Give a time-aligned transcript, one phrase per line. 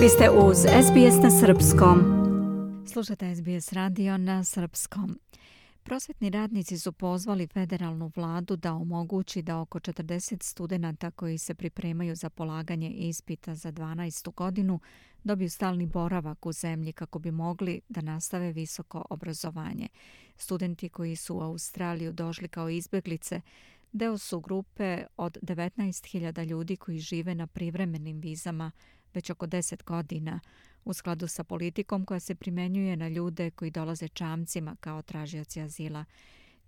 [0.00, 1.98] Vi ste uz SBS na Srpskom.
[2.92, 5.18] Slušate SBS radio na Srpskom.
[5.82, 12.16] Prosvetni radnici su pozvali federalnu vladu da omogući da oko 40 studenta koji se pripremaju
[12.16, 14.34] za polaganje ispita za 12.
[14.34, 14.80] godinu
[15.24, 19.88] dobiju stalni boravak u zemlji kako bi mogli da nastave visoko obrazovanje.
[20.36, 23.40] Studenti koji su u Australiju došli kao izbeglice
[23.92, 28.70] deo su grupe od 19.000 ljudi koji žive na privremenim vizama
[29.14, 30.40] već oko 10 godina
[30.84, 36.04] u skladu sa politikom koja se primenjuje na ljude koji dolaze čamcima kao tražioci azila.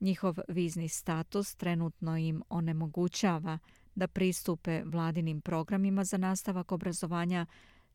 [0.00, 3.58] Njihov vizni status trenutno im onemogućava
[3.94, 7.46] da pristupe vladinim programima za nastavak obrazovanja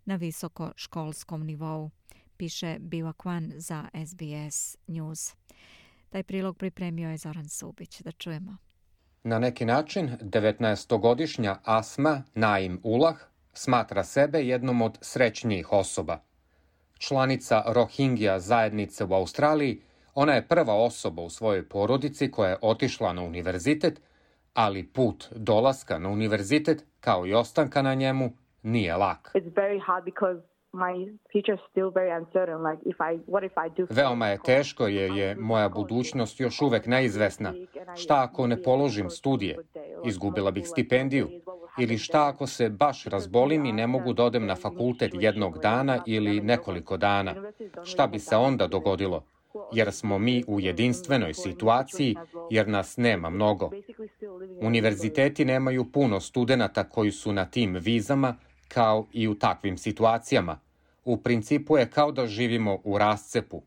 [0.05, 1.89] na visoko školskom nivou,
[2.37, 5.35] piše Biwa Kwan za SBS News.
[6.09, 8.01] Taj prilog pripremio je Zoran Subić.
[8.01, 8.57] Da čujemo.
[9.23, 13.17] Na neki način, 19-godišnja Asma Naim Ulah
[13.57, 16.19] smatra sebe jednom od srećnijih osoba.
[16.99, 19.81] Članica Rohingya zajednice u Australiji,
[20.15, 24.01] ona je prva osoba u svojoj porodici koja je otišla na univerzitet,
[24.53, 28.31] ali put dolaska na univerzitet, kao i ostanka na njemu,
[28.63, 29.31] nije lak.
[29.33, 30.41] It's very hard because
[33.89, 37.53] Veoma je teško jer je moja budućnost još uvek neizvesna.
[37.95, 39.57] Šta ako ne položim studije?
[40.05, 41.29] Izgubila bih stipendiju.
[41.79, 46.03] Ili šta ako se baš razbolim i ne mogu da odem na fakultet jednog dana
[46.05, 47.35] ili nekoliko dana?
[47.83, 49.23] Šta bi se onda dogodilo?
[49.73, 52.15] Jer smo mi u jedinstvenoj situaciji,
[52.51, 53.71] jer nas nema mnogo.
[54.61, 58.35] Univerziteti nemaju puno studenta koji su na tim vizama,
[58.67, 60.59] kao i u takvim situacijama.
[61.05, 63.61] U principu je kao da živimo u rascepu.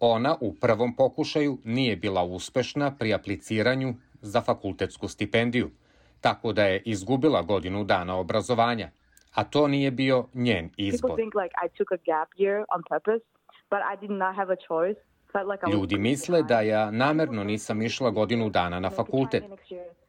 [0.00, 5.70] Ona u prvom pokušaju nije bila uspešna pri apliciranju za fakultetsku stipendiju,
[6.24, 8.90] tako da je izgubila godinu dana obrazovanja,
[9.34, 11.20] a to nije bio njen izbor.
[15.72, 19.44] Ljudi misle da ja namerno nisam išla godinu dana na fakultet,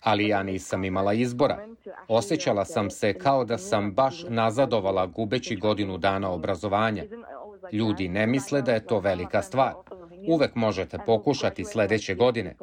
[0.02, 1.68] ali ja nisam imala izbora.
[2.08, 7.04] Osećala sam se kao da sam baš nazadovala gubeći godinu dana obrazovanja.
[7.72, 9.74] Ljudi ne misle da je to velika stvar.
[10.28, 12.56] Uvek možete pokušati sledeće godine,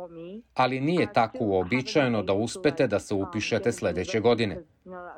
[0.55, 4.59] ali nije tako uobičajeno da uspete da se upišete sledeće godine.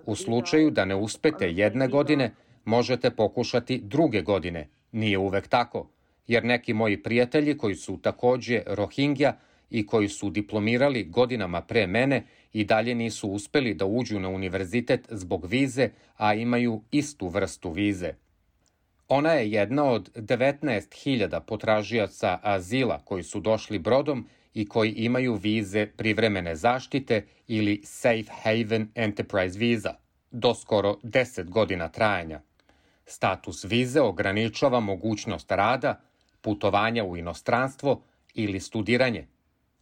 [0.07, 4.69] U slučaju da ne uspete jedne godine, možete pokušati druge godine.
[4.93, 5.89] Nije uvek tako
[6.27, 9.37] jer neki moji prijatelji koji su takođe Rohingja
[9.71, 15.07] i koji su diplomirali godinama pre mene i dalje nisu uspeli da uđu na univerzitet
[15.11, 18.15] zbog vize, a imaju istu vrstu vize.
[19.09, 25.87] Ona je jedna od 19.000 potražijaca azila koji su došli brodom i koji imaju vize
[25.87, 29.95] privremene zaštite ili Safe Haven Enterprise viza,
[30.31, 32.41] do skoro 10 godina trajanja.
[33.07, 36.01] Status vize ograničava mogućnost rada,
[36.41, 38.03] putovanja u inostranstvo
[38.35, 39.27] ili studiranje,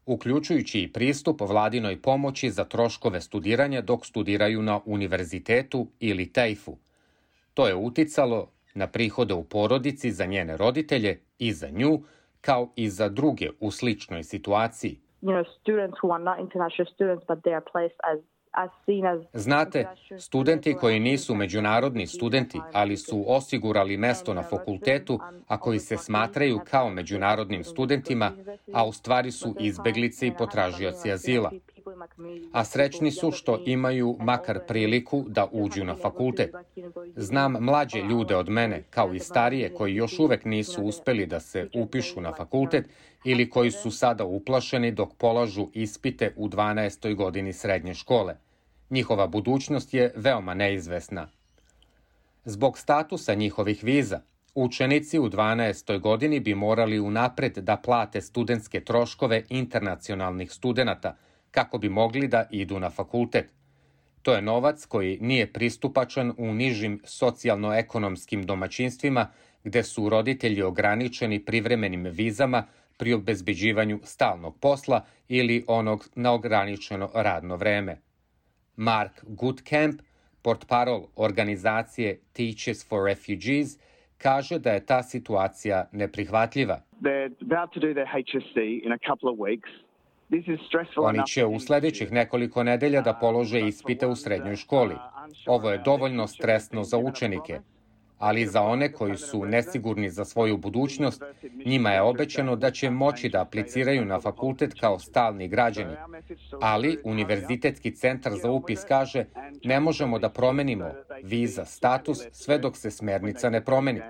[0.06, 6.78] uključujući i pristup vladinoj pomoći za troškove studiranja dok studiraju na univerzitetu ili tejfu.
[7.54, 12.02] To je uticalo na prihode u porodici za njene roditelje i za nju,
[12.42, 14.98] kao i za druge u sličnoj situaciji.
[15.22, 18.18] You know, students who are not international students, but they are placed as
[19.32, 19.86] Znate,
[20.18, 26.60] studenti koji nisu međunarodni studenti, ali su osigurali mesto na fakultetu, a koji se smatraju
[26.70, 28.32] kao međunarodnim studentima,
[28.72, 31.52] a u stvari su izbeglice i potražioci azila.
[32.52, 36.54] A srećni su što imaju makar priliku da uđu na fakultet.
[37.16, 41.68] Znam mlađe ljude od mene, kao i starije, koji još uvek nisu uspeli da se
[41.74, 42.88] upišu na fakultet
[43.24, 47.14] ili koji su sada uplašeni dok polažu ispite u 12.
[47.14, 48.36] godini srednje škole.
[48.90, 51.28] Njihova budućnost je veoma neizvesna.
[52.44, 54.20] Zbog statusa njihovih viza,
[54.54, 56.00] učenici u 12.
[56.00, 61.16] godini bi morali unapred da plate studentske troškove internacionalnih studenta
[61.52, 63.50] kako bi mogli da idu na fakultet.
[64.22, 69.26] To je novac koji nije pristupačan u nižim socijalno-ekonomskim domaćinstvima
[69.64, 72.64] gde su roditelji ograničeni privremenim vizama
[72.98, 77.96] pri obezbeđivanju stalnog posla ili onog na ograničeno radno vreme.
[78.76, 80.00] Mark Goodcamp,
[80.42, 83.78] portparol organizacije Teachers for Refugees,
[84.18, 86.80] kaže da je ta situacija neprihvatljiva.
[90.96, 94.94] Oni će u sledećih nekoliko nedelja da polože ispite u srednjoj školi.
[95.46, 97.60] Ovo je dovoljno stresno za učenike,
[98.18, 101.22] ali za one koji su nesigurni za svoju budućnost,
[101.66, 105.96] njima je obećano da će moći da apliciraju na fakultet kao stalni građani.
[106.60, 109.24] Ali Univerzitetski centar za upis kaže
[109.64, 110.90] ne možemo da promenimo
[111.22, 114.00] viza status sve dok se smernica ne promeni.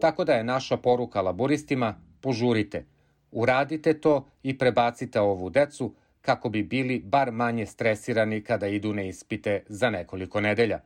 [0.00, 2.84] Tako da je naša poruka laboristima požurite.
[3.32, 9.02] Uradite to i prebacite ovu decu kako bi bili bar manje stresirani kada idu na
[9.02, 10.80] ispite za nekoliko nedelja.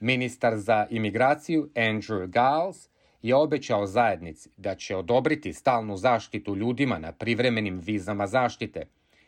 [0.00, 2.88] Ministar za imigraciju Andrew Giles
[3.22, 8.86] je obećao zajednici da će odobriti stalnu zaštitu ljudima na privremenim vizama zaštite,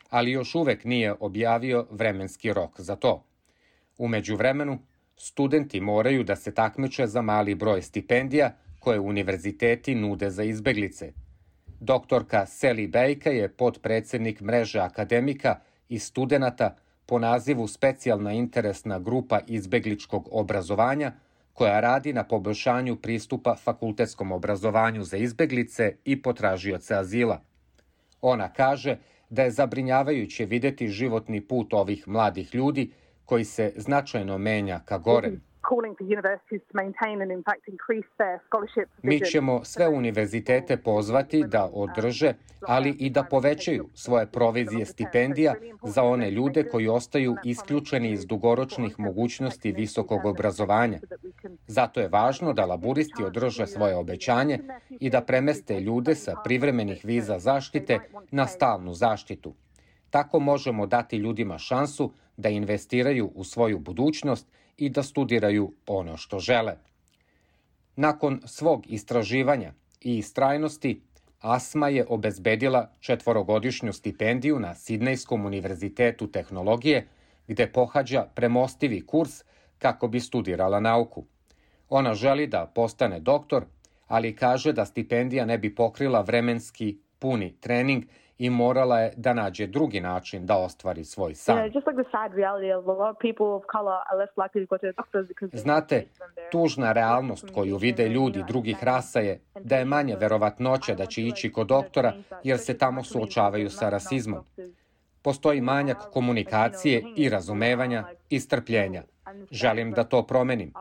[0.09, 3.23] ali još uvek nije objavio vremenski rok za to.
[3.97, 4.79] Umeđu vremenu,
[5.17, 11.13] studenti moraju da se takmiče za mali broj stipendija koje univerziteti nude za izbeglice.
[11.79, 16.75] Doktorka Sally Bejka je podpredsednik mreže akademika i studenta
[17.05, 21.11] po nazivu Specijalna interesna grupa izbegličkog obrazovanja,
[21.53, 27.41] koja radi na poboljšanju pristupa fakultetskom obrazovanju za izbeglice i potražioce azila.
[28.21, 28.97] Ona kaže
[29.29, 32.91] da je zabrinjavajuće videti životni put ovih mladih ljudi
[33.25, 35.31] koji se značajno menja ka gore.
[39.03, 45.53] Mi ćemo sve univerzitete pozvati da održe, ali i da povećaju svoje provizije stipendija
[45.83, 50.99] za one ljude koji ostaju isključeni iz dugoročnih mogućnosti visokog obrazovanja.
[51.67, 54.59] Zato je važno da laburisti održe svoje obećanje
[54.89, 57.99] i da premeste ljude sa privremenih viza zaštite
[58.31, 59.53] na stalnu zaštitu.
[60.09, 66.39] Tako možemo dati ljudima šansu da investiraju u svoju budućnost i da studiraju ono što
[66.39, 66.75] žele.
[67.95, 71.01] Nakon svog istraživanja i istrajnosti,
[71.41, 77.07] Asma je obezbedila četvorogodišnju stipendiju na Sidnejskom univerzitetu tehnologije,
[77.47, 79.43] gde pohađa premostivi kurs
[79.77, 81.25] kako bi studirala nauku.
[81.89, 83.65] Ona želi da postane doktor,
[84.07, 88.03] ali kaže da stipendija ne bi pokrila vremenski puni trening
[88.37, 91.71] i morala je da nađe drugi način da ostvari svoj san.
[95.53, 96.05] Znate,
[96.51, 101.51] tužna realnost koju vide ljudi drugih rasa je da je manje verovatnoća da će ići
[101.51, 104.43] kod doktora jer se tamo suočavaju sa rasizmom.
[105.21, 109.03] Postoji manjak komunikacije i razumevanja i strpljenja.
[109.51, 110.73] Želim da to promenim.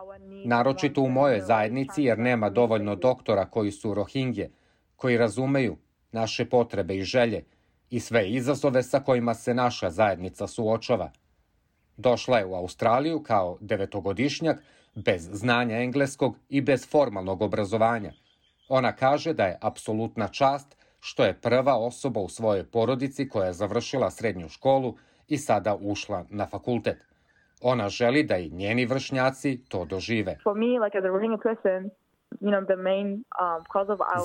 [0.45, 4.51] Naročito u mojoj zajednici jer nema dovoljno doktora koji su rohingje,
[4.97, 5.77] koji razumeju
[6.15, 7.45] naše potrebe i želje
[7.91, 11.11] i sve izazove sa kojima se naša zajednica suočava.
[11.97, 14.63] Došla je u Australiju kao devetogodišnjak,
[14.95, 18.13] bez znanja engleskog i bez formalnog obrazovanja.
[18.69, 23.53] Ona kaže da je apsolutna čast što je prva osoba u svojoj porodici koja je
[23.53, 24.97] završila srednju školu
[25.29, 26.99] i sada ušla na fakultet.
[27.61, 30.39] Ona želi da i njeni vršnjaci to dožive.
[30.43, 32.04] For me, like as a person, Um,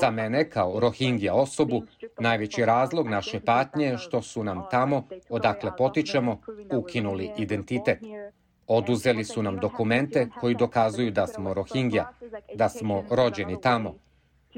[0.02, 1.84] Za mene kao Rohingya osobu,
[2.20, 6.42] najveći razlog naše patnje je što su nam tamo, odakle potičemo,
[6.74, 8.00] ukinuli identitet.
[8.68, 12.06] Oduzeli su nam dokumente koji dokazuju da smo Rohingya,
[12.56, 13.96] da smo rođeni tamo.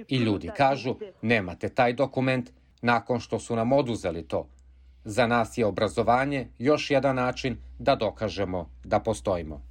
[0.07, 2.49] I ljudi kažu, nemate taj dokument
[2.81, 4.47] nakon što su nam oduzeli to.
[5.03, 9.70] Za nas je obrazovanje još jedan način da dokažemo da postojimo.